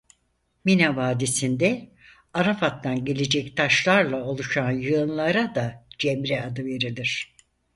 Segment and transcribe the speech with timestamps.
[0.65, 1.91] Mina Vadisi'nde
[2.33, 7.35] Arafat'tan gelecek taşlarla oluşan yığınlara da "cemre" adı verilir.